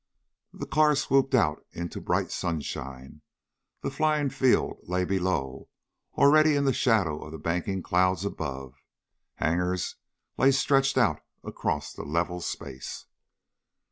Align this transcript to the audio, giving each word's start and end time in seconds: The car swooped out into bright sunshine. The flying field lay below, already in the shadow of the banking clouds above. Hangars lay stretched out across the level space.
The 0.51 0.65
car 0.65 0.95
swooped 0.95 1.35
out 1.35 1.63
into 1.73 2.01
bright 2.01 2.31
sunshine. 2.31 3.21
The 3.81 3.91
flying 3.91 4.31
field 4.31 4.79
lay 4.81 5.05
below, 5.05 5.69
already 6.17 6.55
in 6.55 6.65
the 6.65 6.73
shadow 6.73 7.21
of 7.23 7.31
the 7.31 7.37
banking 7.37 7.83
clouds 7.83 8.25
above. 8.25 8.73
Hangars 9.35 9.97
lay 10.39 10.49
stretched 10.53 10.97
out 10.97 11.19
across 11.43 11.93
the 11.93 12.01
level 12.01 12.41
space. 12.41 13.05